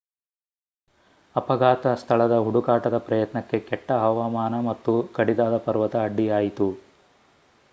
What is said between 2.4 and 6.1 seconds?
ಹುಡುಕಾಟದ ಪ್ರಯತ್ನಕ್ಕೆ ಕೆಟ್ಟ ಹವಾಮಾನ ಮತ್ತು ಕಡಿದಾದ ಪರ್ವತ